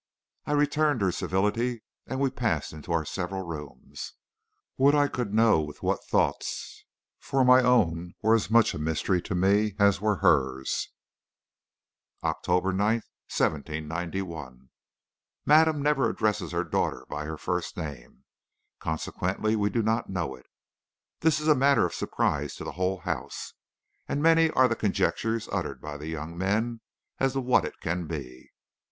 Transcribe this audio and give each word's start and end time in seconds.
I 0.47 0.53
returned 0.53 1.01
her 1.01 1.11
civility, 1.11 1.83
and 2.07 2.19
we 2.19 2.31
passed 2.31 2.73
into 2.73 2.91
our 2.91 3.05
several 3.05 3.43
rooms. 3.43 4.13
Would 4.79 4.95
I 4.95 5.07
could 5.07 5.31
know 5.31 5.61
with 5.61 5.83
what 5.83 6.03
thoughts, 6.05 6.85
for 7.19 7.45
my 7.45 7.61
own 7.61 8.15
were 8.23 8.33
as 8.33 8.49
much 8.49 8.73
a 8.73 8.79
mystery 8.79 9.21
to 9.21 9.35
me 9.35 9.75
as 9.77 10.01
were 10.01 10.15
hers. 10.15 10.87
OCTOBER 12.23 12.73
9, 12.73 12.85
1791. 13.29 14.71
Madame 15.45 15.83
never 15.83 16.09
addresses 16.09 16.51
her 16.51 16.63
daughter 16.63 17.05
by 17.07 17.25
her 17.25 17.37
first 17.37 17.77
name. 17.77 18.23
Consequently 18.79 19.55
we 19.55 19.69
do 19.69 19.83
not 19.83 20.09
know 20.09 20.33
it. 20.35 20.47
This 21.19 21.39
is 21.39 21.47
a 21.47 21.53
matter 21.53 21.85
of 21.85 21.93
surprise 21.93 22.55
to 22.55 22.63
the 22.63 22.71
whole 22.71 23.01
house, 23.01 23.53
and 24.07 24.19
many 24.19 24.49
are 24.49 24.67
the 24.67 24.75
conjectures 24.75 25.47
uttered 25.51 25.79
by 25.79 25.95
the 25.97 26.07
young 26.07 26.35
men 26.35 26.81
as 27.19 27.33
to 27.33 27.41
what 27.41 27.65
it 27.65 27.79
can 27.81 28.07
be. 28.07 28.49